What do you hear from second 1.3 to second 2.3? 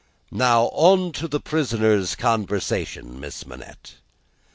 prisoner's